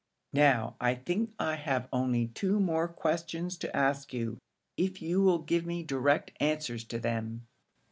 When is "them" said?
6.97-7.45